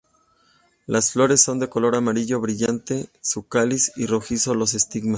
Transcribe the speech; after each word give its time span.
Las 0.87 1.11
flores 1.11 1.43
son 1.43 1.59
de 1.59 1.69
color 1.69 1.95
amarillo 1.95 2.41
brillante 2.41 3.07
su 3.21 3.47
cáliz 3.47 3.91
y 3.95 4.07
rojizo 4.07 4.55
los 4.55 4.73
estigmas. 4.73 5.09